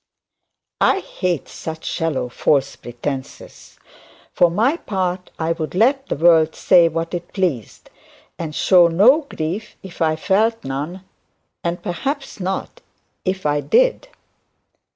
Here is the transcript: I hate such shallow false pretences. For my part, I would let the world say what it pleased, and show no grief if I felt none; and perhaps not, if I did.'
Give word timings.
I 0.81 0.97
hate 1.01 1.47
such 1.47 1.85
shallow 1.85 2.27
false 2.27 2.75
pretences. 2.75 3.77
For 4.33 4.49
my 4.49 4.77
part, 4.77 5.29
I 5.37 5.51
would 5.51 5.75
let 5.75 6.07
the 6.07 6.15
world 6.15 6.55
say 6.55 6.87
what 6.87 7.13
it 7.13 7.31
pleased, 7.33 7.91
and 8.39 8.55
show 8.55 8.87
no 8.87 9.21
grief 9.21 9.75
if 9.83 10.01
I 10.01 10.15
felt 10.15 10.63
none; 10.63 11.03
and 11.63 11.83
perhaps 11.83 12.39
not, 12.39 12.81
if 13.25 13.45
I 13.45 13.61
did.' 13.61 14.07